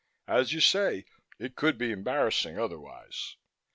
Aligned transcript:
As 0.27 0.51
you 0.51 0.61
say, 0.61 1.05
it 1.37 1.55
could 1.55 1.77
be 1.77 1.91
embarrassing 1.91 2.57
otherwise. 2.57 3.35